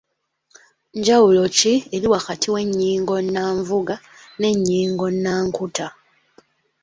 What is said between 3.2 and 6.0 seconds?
nnanvuga n’ennyingo nnankuta?